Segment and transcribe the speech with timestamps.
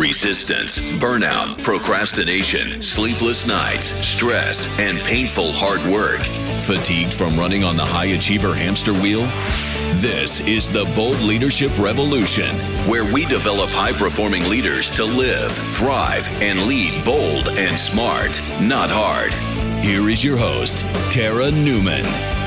[0.00, 6.20] Resistance, burnout, procrastination, sleepless nights, stress, and painful hard work.
[6.64, 9.20] Fatigued from running on the high achiever hamster wheel?
[10.00, 12.56] This is the Bold Leadership Revolution,
[12.88, 18.88] where we develop high performing leaders to live, thrive, and lead bold and smart, not
[18.90, 19.34] hard.
[19.84, 22.39] Here is your host, Tara Newman.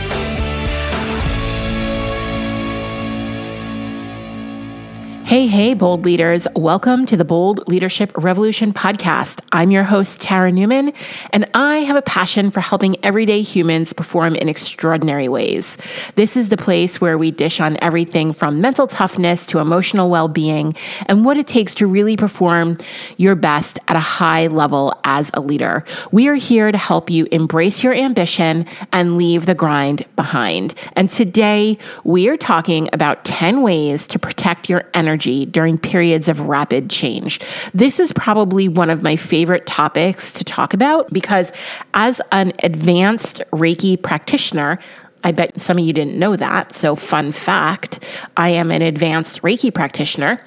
[5.34, 6.47] Hey, hey, bold leaders.
[6.55, 9.41] Welcome to the Bold Leadership Revolution podcast.
[9.52, 10.94] I'm your host, Tara Newman,
[11.31, 15.75] and I have a passion for helping everyday humans perform in extraordinary ways.
[16.13, 20.27] This is the place where we dish on everything from mental toughness to emotional well
[20.27, 20.75] being
[21.08, 22.77] and what it takes to really perform
[23.17, 25.84] your best at a high level as a leader.
[26.11, 30.75] We are here to help you embrace your ambition and leave the grind behind.
[30.95, 36.30] And today we are talking about 10 ways to protect your energy energy during periods
[36.30, 37.40] of rapid change.
[37.73, 41.52] This is probably one of my favorite topics to talk about because
[41.94, 44.80] as an advanced Reiki practitioner,
[45.23, 46.75] I bet some of you didn't know that.
[46.75, 48.03] So, fun fact
[48.36, 50.44] I am an advanced Reiki practitioner.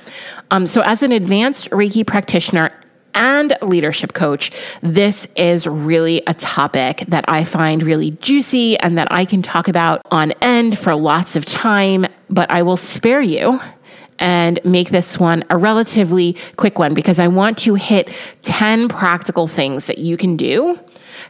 [0.50, 2.70] Um, so, as an advanced Reiki practitioner,
[3.16, 9.08] and leadership coach, this is really a topic that I find really juicy and that
[9.10, 13.58] I can talk about on end for lots of time, but I will spare you
[14.18, 19.46] and make this one a relatively quick one because I want to hit 10 practical
[19.46, 20.78] things that you can do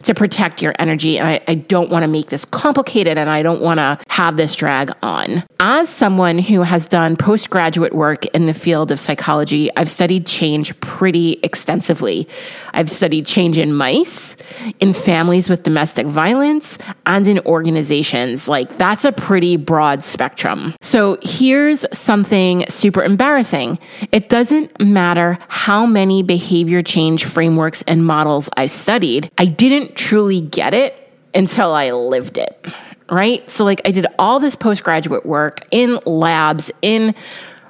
[0.05, 1.19] to protect your energy.
[1.19, 4.37] And I, I don't want to make this complicated and I don't want to have
[4.37, 5.45] this drag on.
[5.61, 10.79] As someone who has done postgraduate work in the field of psychology, I've studied change
[10.81, 12.29] pretty extensively.
[12.73, 14.37] I've studied change in mice,
[14.81, 18.49] in families with domestic violence, and in organizations.
[18.49, 20.75] Like that's a pretty broad spectrum.
[20.81, 23.79] So here's something super embarrassing.
[24.13, 29.31] It doesn't matter how many behavior change frameworks and models I've studied.
[29.39, 30.95] I didn't didn't truly get it
[31.35, 32.67] until I lived it,
[33.11, 33.49] right?
[33.51, 37.15] So, like, I did all this postgraduate work in labs, in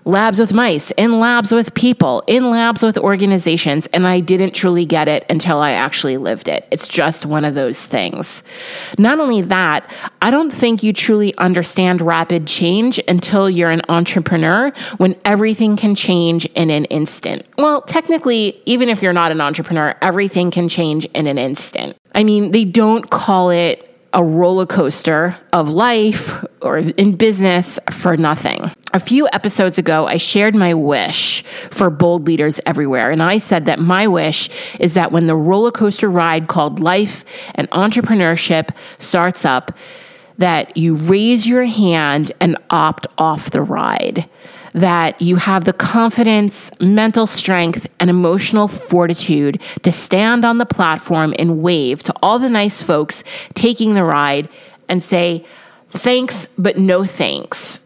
[0.06, 4.87] labs with mice, in labs with people, in labs with organizations, and I didn't truly
[4.87, 6.67] get it until I actually lived it.
[6.71, 8.45] It's just one of those things.
[8.99, 14.71] Not only that, I don't think you truly understand rapid change until you're an entrepreneur
[14.97, 17.45] when everything can change in an instant.
[17.59, 21.97] Well, technically, even if you're not an entrepreneur, everything can change in an instant.
[22.15, 23.83] I mean, they don't call it
[24.16, 28.72] a roller coaster of life or in business for nothing.
[28.94, 33.10] A few episodes ago, I shared my wish for bold leaders everywhere.
[33.10, 34.49] And I said that my wish
[34.81, 39.77] is that when the roller coaster ride called life and entrepreneurship starts up,
[40.38, 44.27] that you raise your hand and opt off the ride
[44.76, 51.34] that you have the confidence, mental strength, and emotional fortitude to stand on the platform
[51.38, 54.50] and wave to all the nice folks taking the ride
[54.86, 55.42] and say,
[55.88, 57.81] thanks, but no thanks.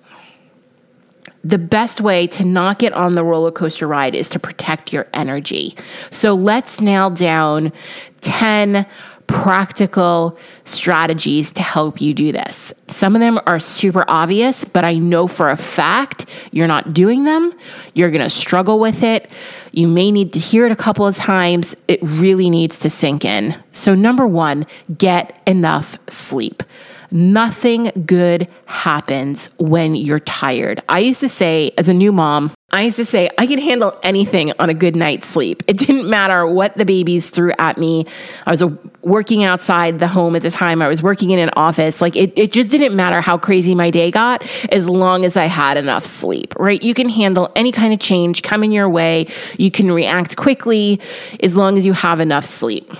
[1.44, 5.06] The best way to not get on the roller coaster ride is to protect your
[5.14, 5.76] energy.
[6.10, 7.72] So let's nail down
[8.20, 8.84] 10
[9.30, 12.72] practical strategies to help you do this.
[12.88, 17.24] Some of them are super obvious, but I know for a fact you're not doing
[17.24, 17.54] them.
[17.94, 19.30] You're going to struggle with it.
[19.72, 21.76] You may need to hear it a couple of times.
[21.88, 23.56] It really needs to sink in.
[23.72, 24.66] So, number one,
[24.98, 26.62] get enough sleep.
[27.12, 30.82] Nothing good happens when you're tired.
[30.88, 33.98] I used to say, as a new mom, I used to say, I can handle
[34.04, 35.64] anything on a good night's sleep.
[35.66, 38.06] It didn't matter what the babies threw at me.
[38.46, 38.68] I was uh,
[39.02, 40.80] working outside the home at the time.
[40.80, 42.00] I was working in an office.
[42.00, 45.46] Like it, it just didn't matter how crazy my day got as long as I
[45.46, 46.80] had enough sleep, right?
[46.80, 49.26] You can handle any kind of change coming your way.
[49.58, 51.00] You can react quickly
[51.42, 52.92] as long as you have enough sleep.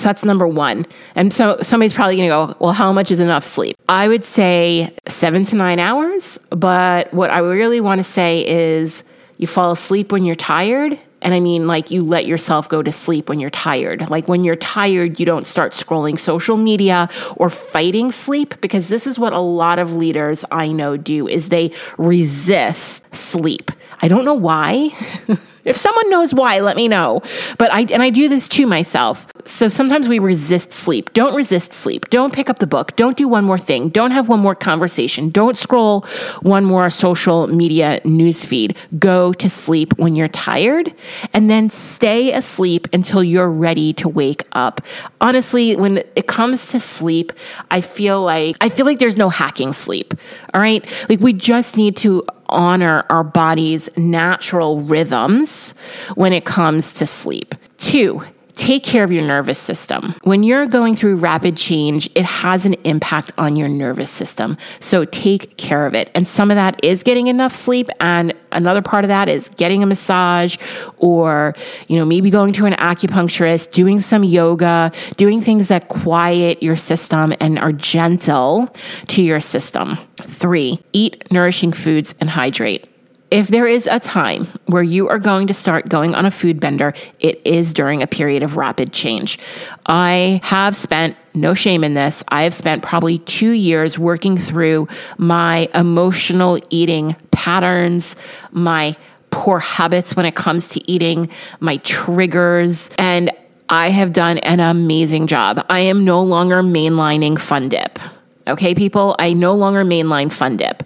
[0.00, 0.86] So that's number one.
[1.14, 3.76] And so somebody's probably going to go, well, how much is enough sleep?
[3.86, 6.38] I would say seven to nine hours.
[6.48, 9.04] But what I really want to say is
[9.36, 10.98] you fall asleep when you're tired.
[11.20, 14.08] And I mean, like, you let yourself go to sleep when you're tired.
[14.08, 19.06] Like, when you're tired, you don't start scrolling social media or fighting sleep because this
[19.06, 23.70] is what a lot of leaders I know do is they resist sleep.
[24.00, 24.96] I don't know why.
[25.64, 27.22] If someone knows why, let me know.
[27.58, 29.26] But I and I do this to myself.
[29.44, 31.12] So sometimes we resist sleep.
[31.12, 32.08] Don't resist sleep.
[32.10, 32.94] Don't pick up the book.
[32.96, 33.88] Don't do one more thing.
[33.88, 35.30] Don't have one more conversation.
[35.30, 36.02] Don't scroll
[36.42, 38.76] one more social media news feed.
[38.98, 40.94] Go to sleep when you're tired
[41.32, 44.80] and then stay asleep until you're ready to wake up.
[45.20, 47.32] Honestly, when it comes to sleep,
[47.70, 50.14] I feel like I feel like there's no hacking sleep.
[50.54, 50.84] All right.
[51.08, 55.74] Like we just need to honor our body's natural rhythms
[56.14, 57.54] when it comes to sleep.
[57.78, 58.24] Two,
[58.56, 60.14] take care of your nervous system.
[60.24, 64.58] When you're going through rapid change, it has an impact on your nervous system.
[64.80, 66.10] So take care of it.
[66.14, 69.82] And some of that is getting enough sleep and another part of that is getting
[69.82, 70.56] a massage
[70.98, 71.54] or,
[71.88, 76.76] you know, maybe going to an acupuncturist, doing some yoga, doing things that quiet your
[76.76, 78.74] system and are gentle
[79.08, 79.98] to your system.
[80.16, 80.82] 3.
[80.92, 82.89] Eat nourishing foods and hydrate
[83.30, 86.58] if there is a time where you are going to start going on a food
[86.58, 89.38] bender, it is during a period of rapid change.
[89.86, 94.88] I have spent, no shame in this, I have spent probably two years working through
[95.16, 98.16] my emotional eating patterns,
[98.50, 98.96] my
[99.30, 101.30] poor habits when it comes to eating,
[101.60, 103.30] my triggers, and
[103.68, 105.64] I have done an amazing job.
[105.70, 108.00] I am no longer mainlining Fun Dip.
[108.48, 110.82] Okay, people, I no longer mainline Fun Dip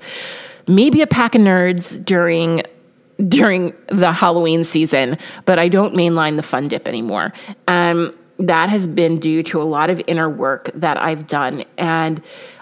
[0.66, 2.62] maybe a pack of nerds during
[3.28, 7.32] during the Halloween season, but I don't mainline the fun dip anymore.
[7.68, 12.20] Um, that has been due to a lot of inner work that I've done, and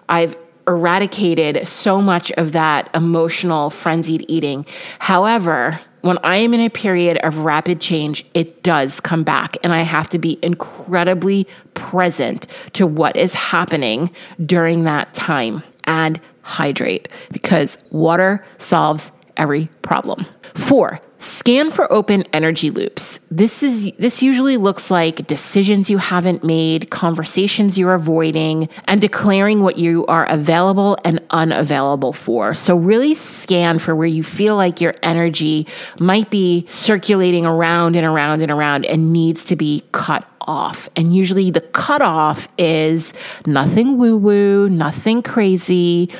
[0.09, 0.37] I've
[0.69, 4.67] eradicated so much of that emotional frenzied eating.
[4.99, 9.73] However, when I am in a period of rapid change, it does come back, and
[9.73, 14.11] I have to be incredibly present to what is happening
[14.45, 20.27] during that time and hydrate because water solves every problem.
[20.55, 23.21] Four, scan for open energy loops.
[23.31, 29.63] This is this usually looks like decisions you haven't made, conversations you're avoiding, and declaring
[29.63, 32.55] what you are available and unavailable for.
[32.55, 35.67] So really scan for where you feel like your energy
[36.01, 40.89] might be circulating around and around and around and needs to be cut off.
[40.97, 43.13] And usually the cutoff is
[43.47, 46.11] nothing woo woo, nothing crazy.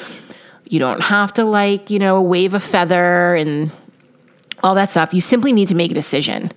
[0.65, 3.73] You don't have to like, you know, wave a feather and
[4.63, 5.13] all that stuff.
[5.13, 6.53] You simply need to make a decision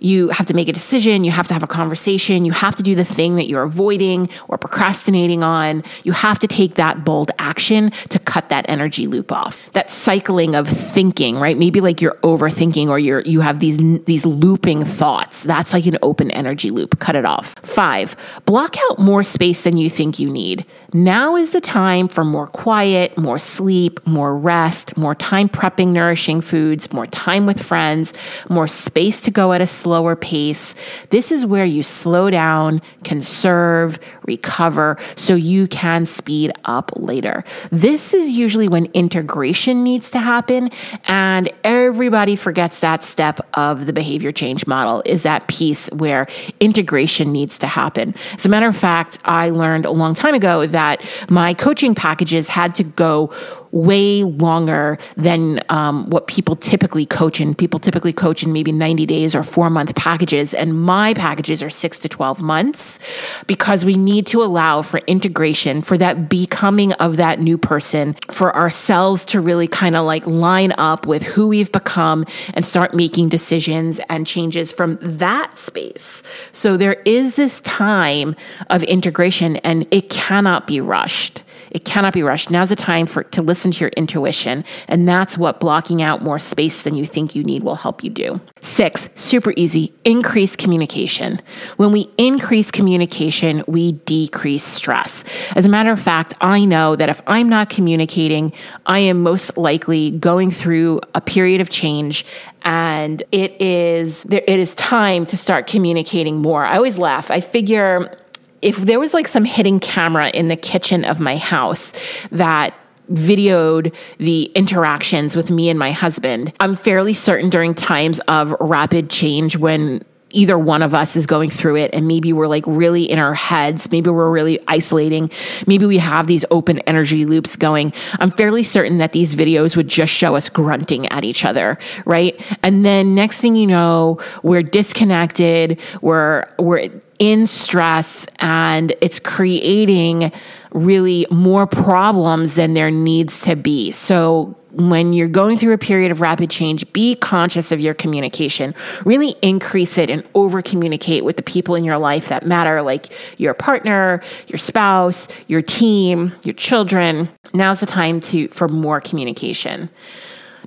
[0.00, 2.82] you have to make a decision, you have to have a conversation, you have to
[2.82, 5.84] do the thing that you're avoiding or procrastinating on.
[6.02, 9.60] You have to take that bold action to cut that energy loop off.
[9.74, 11.56] That cycling of thinking, right?
[11.56, 15.42] Maybe like you're overthinking or you're you have these these looping thoughts.
[15.42, 16.98] That's like an open energy loop.
[16.98, 17.54] Cut it off.
[17.62, 18.42] 5.
[18.46, 20.64] Block out more space than you think you need.
[20.92, 26.40] Now is the time for more quiet, more sleep, more rest, more time prepping nourishing
[26.40, 28.12] foods, more time with friends,
[28.48, 30.74] more space to go at a slower pace.
[31.10, 37.44] This is where you slow down, conserve, recover, so you can speed up later.
[37.70, 40.70] This is usually when integration needs to happen,
[41.04, 46.26] and everybody forgets that step of the behavior change model is that piece where
[46.58, 48.12] integration needs to happen.
[48.34, 50.79] As a matter of fact, I learned a long time ago that
[51.28, 53.32] my coaching packages had to go
[53.72, 57.54] way longer than um, what people typically coach in.
[57.54, 61.70] People typically coach in maybe 90 days or four month packages, and my packages are
[61.70, 62.98] six to 12 months
[63.46, 68.54] because we need to allow for integration, for that becoming of that new person, for
[68.56, 72.24] ourselves to really kind of like line up with who we've become
[72.54, 76.22] and start making decisions and changes from that space.
[76.52, 78.36] So there is this time
[78.68, 81.42] of integration and it cannot be rushed.
[81.70, 82.50] It cannot be rushed.
[82.50, 86.38] Now's the time for to listen to your intuition, and that's what blocking out more
[86.38, 88.40] space than you think you need will help you do.
[88.62, 91.40] 6, super easy, increase communication.
[91.76, 95.24] When we increase communication, we decrease stress.
[95.56, 98.52] As a matter of fact, I know that if I'm not communicating,
[98.86, 102.24] I am most likely going through a period of change
[102.62, 106.64] and it is it is time to start communicating more.
[106.64, 107.30] I always laugh.
[107.30, 108.14] I figure
[108.62, 111.92] if there was like some hidden camera in the kitchen of my house
[112.30, 112.74] that
[113.12, 116.52] videoed the interactions with me and my husband.
[116.60, 120.02] I'm fairly certain during times of rapid change when
[120.32, 123.34] either one of us is going through it and maybe we're like really in our
[123.34, 125.28] heads maybe we're really isolating
[125.66, 129.88] maybe we have these open energy loops going i'm fairly certain that these videos would
[129.88, 134.62] just show us grunting at each other right and then next thing you know we're
[134.62, 136.88] disconnected we're we're
[137.20, 140.32] in stress and it's creating
[140.72, 143.92] really more problems than there needs to be.
[143.92, 148.74] So when you're going through a period of rapid change, be conscious of your communication.
[149.04, 153.12] Really increase it and over communicate with the people in your life that matter, like
[153.36, 157.28] your partner, your spouse, your team, your children.
[157.52, 159.90] Now's the time to for more communication.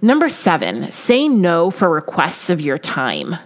[0.02, 3.38] Number seven, say no for requests of your time.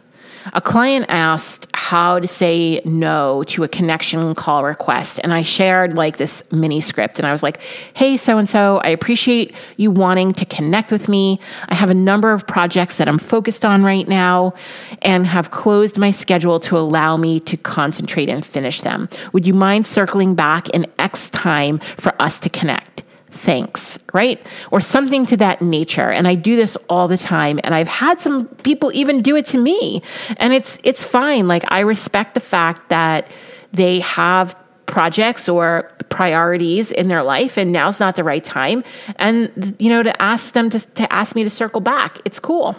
[0.53, 5.19] A client asked how to say no to a connection call request.
[5.23, 7.61] And I shared like this mini script and I was like,
[7.93, 11.39] Hey, so and so, I appreciate you wanting to connect with me.
[11.69, 14.53] I have a number of projects that I'm focused on right now
[15.01, 19.09] and have closed my schedule to allow me to concentrate and finish them.
[19.33, 23.03] Would you mind circling back in X time for us to connect?
[23.29, 24.45] Thanks, right?
[24.71, 26.09] Or something to that nature.
[26.09, 29.45] And I do this all the time and I've had some people even do it
[29.47, 30.01] to me.
[30.37, 31.47] And it's it's fine.
[31.47, 33.27] Like I respect the fact that
[33.73, 34.55] they have
[34.85, 38.83] projects or priorities in their life and now's not the right time
[39.17, 42.73] and you know to ask them to, to ask me to circle back it's cool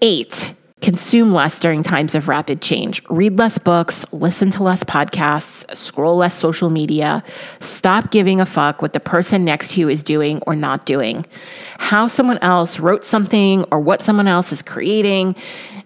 [0.00, 3.02] eight Consume less during times of rapid change.
[3.10, 7.22] Read less books, listen to less podcasts, scroll less social media.
[7.58, 11.26] Stop giving a fuck what the person next to you is doing or not doing.
[11.78, 15.36] How someone else wrote something or what someone else is creating.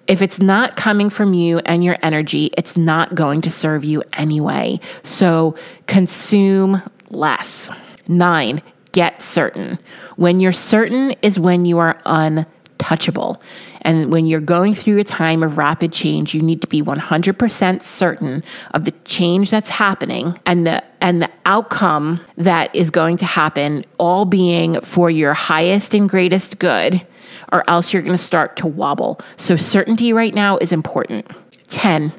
[0.07, 4.05] If it's not coming from you and your energy, it's not going to serve you
[4.13, 4.79] anyway.
[5.03, 7.69] So consume less.
[8.07, 9.81] Nine, get certain.
[10.17, 13.43] When you're certain is when you are untouchable.
[13.85, 17.83] And when you're going through a time of rapid change, you need to be 100%
[17.83, 23.27] certain of the change that's happening and the and the outcome that is going to
[23.27, 27.07] happen all being for your highest and greatest good
[27.53, 29.21] or else you're going to start to wobble.
[29.37, 31.31] So certainty right now is important.
[31.69, 32.13] 10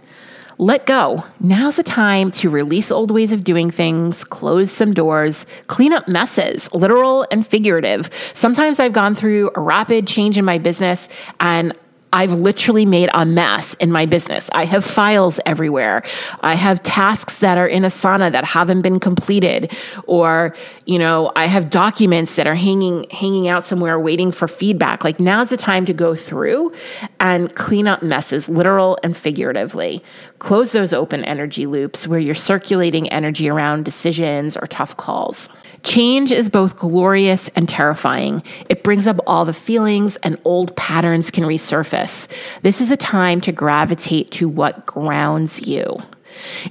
[0.57, 1.23] let go.
[1.39, 6.07] Now's the time to release old ways of doing things, close some doors, clean up
[6.07, 8.09] messes, literal and figurative.
[8.33, 11.09] Sometimes I've gone through a rapid change in my business
[11.39, 11.77] and
[12.15, 14.49] I've literally made a mess in my business.
[14.53, 16.01] I have files everywhere.
[16.39, 19.73] I have tasks that are in Asana that haven't been completed
[20.07, 20.55] or,
[20.85, 25.03] you know, I have documents that are hanging hanging out somewhere waiting for feedback.
[25.03, 26.71] Like now's the time to go through
[27.19, 30.01] and clean up messes, literal and figuratively.
[30.39, 35.49] Close those open energy loops where you're circulating energy around decisions or tough calls.
[35.85, 38.41] Change is both glorious and terrifying.
[38.69, 42.27] It brings up all the feelings, and old patterns can resurface.
[42.63, 45.99] This is a time to gravitate to what grounds you.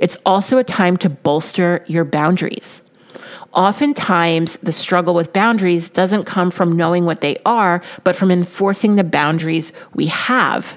[0.01, 2.83] It's also a time to bolster your boundaries.
[3.53, 8.97] Oftentimes, the struggle with boundaries doesn't come from knowing what they are, but from enforcing
[8.97, 10.77] the boundaries we have.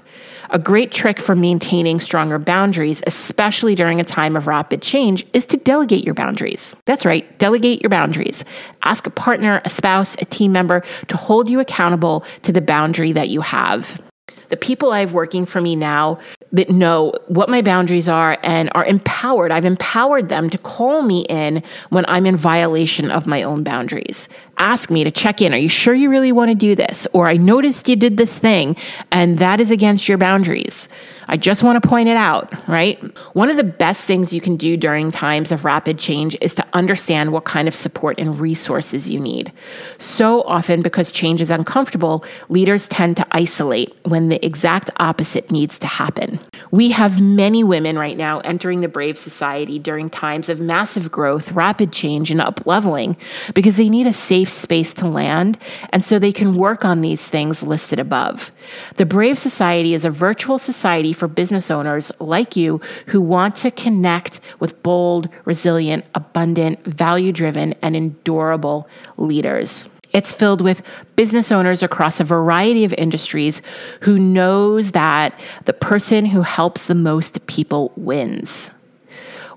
[0.50, 5.46] A great trick for maintaining stronger boundaries, especially during a time of rapid change, is
[5.48, 6.75] to delegate your boundaries.
[6.86, 8.46] That's right, delegate your boundaries.
[8.84, 13.12] Ask a partner, a spouse, a team member to hold you accountable to the boundary
[13.12, 14.01] that you have.
[14.50, 16.20] The people I have working for me now
[16.51, 19.51] that know what my boundaries are and are empowered.
[19.51, 24.30] I've empowered them to call me in when I'm in violation of my own boundaries.
[24.58, 25.54] Ask me to check in.
[25.54, 27.08] Are you sure you really want to do this?
[27.13, 28.75] Or I noticed you did this thing
[29.12, 30.89] and that is against your boundaries.
[31.30, 33.01] I just want to point it out, right?
[33.36, 36.66] One of the best things you can do during times of rapid change is to
[36.77, 39.51] understand what kind of support and resources you need.
[39.98, 45.77] So often, because change is uncomfortable, leaders tend to isolate when the exact opposite needs
[45.79, 46.39] to happen.
[46.72, 51.51] We have many women right now entering the Brave Society during times of massive growth,
[51.51, 53.17] rapid change, and up leveling
[53.53, 55.57] because they need a safe space to land,
[55.91, 58.51] and so they can work on these things listed above.
[58.98, 63.72] The Brave Society is a virtual society for business owners like you who want to
[63.72, 69.88] connect with bold, resilient, abundant, value driven, and endurable leaders.
[70.13, 70.81] It's filled with
[71.15, 73.62] business owners across a variety of industries
[74.01, 78.71] who knows that the person who helps the most people wins.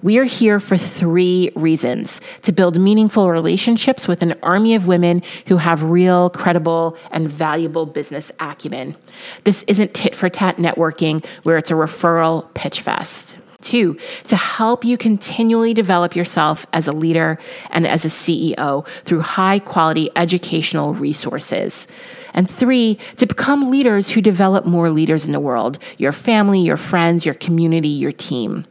[0.02, 5.22] We are here for three reasons to build meaningful relationships with an army of women
[5.46, 8.96] who have real, credible, and valuable business acumen.
[9.44, 13.36] This isn't tit for tat networking where it's a referral pitch fest.
[13.62, 13.98] Two,
[14.28, 17.38] to help you continually develop yourself as a leader
[17.70, 21.86] and as a CEO through high quality educational resources.
[22.32, 26.76] And three, to become leaders who develop more leaders in the world your family, your
[26.76, 28.64] friends, your community, your team.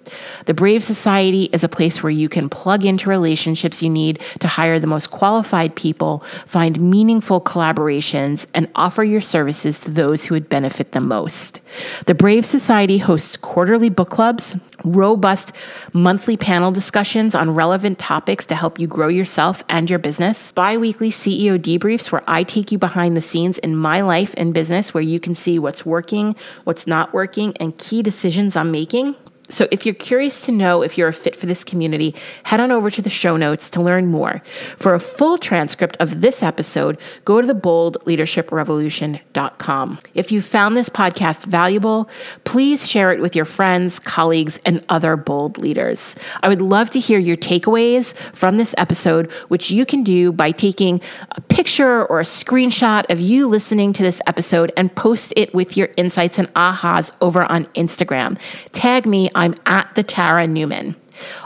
[0.45, 4.47] The Brave Society is a place where you can plug into relationships you need to
[4.47, 10.35] hire the most qualified people, find meaningful collaborations, and offer your services to those who
[10.35, 11.59] would benefit the most.
[12.05, 15.51] The Brave Society hosts quarterly book clubs robust
[15.93, 20.77] monthly panel discussions on relevant topics to help you grow yourself and your business, bi
[20.77, 24.93] weekly CEO debriefs where I take you behind the scenes in my life and business
[24.93, 29.15] where you can see what's working, what's not working, and key decisions I'm making
[29.49, 32.71] So if you're curious to know if you're a fit for this community, head on
[32.71, 34.41] over to the show notes to learn more.
[34.77, 39.99] For a full transcript of this episode, go to theboldleadershiprevolution.com.
[40.13, 42.09] If you found this podcast valuable,
[42.43, 46.15] please share it with your friends, colleagues, and other bold leaders.
[46.41, 50.51] I would love to hear your takeaways from this episode, which you can do by
[50.51, 51.01] taking
[51.31, 55.75] a picture or a screenshot of you listening to this episode and post it with
[55.75, 58.39] your insights and ahas over on Instagram.
[58.71, 60.97] Tag me, I'm at the Tara Newman.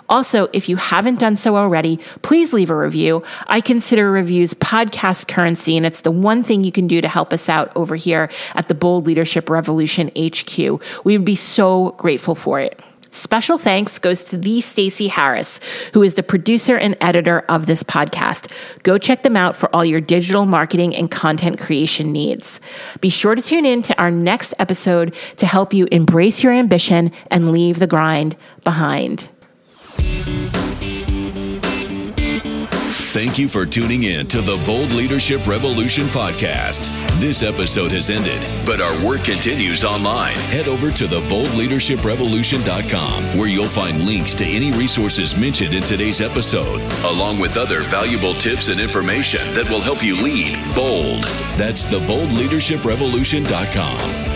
[0.10, 3.24] Also, if you haven't done so already, please leave a review.
[3.46, 7.32] I consider reviews podcast currency, and it's the one thing you can do to help
[7.32, 10.58] us out over here at the Bold Leadership Revolution HQ.
[11.04, 12.80] We would be so grateful for it.
[13.14, 15.60] Special thanks goes to the Stacey Harris,
[15.94, 18.52] who is the producer and editor of this podcast.
[18.82, 22.60] Go check them out for all your digital marketing and content creation needs.
[23.02, 27.12] Be sure to tune in to our next episode to help you embrace your ambition
[27.30, 29.30] and leave the grind behind.
[33.14, 36.90] Thank you for tuning in to the Bold Leadership Revolution podcast.
[37.20, 40.34] This episode has ended, but our work continues online.
[40.50, 46.82] Head over to theboldleadershiprevolution.com where you'll find links to any resources mentioned in today's episode,
[47.06, 51.26] along with other valuable tips and information that will help you lead bold.
[51.56, 54.33] That's theboldleadershiprevolution.com.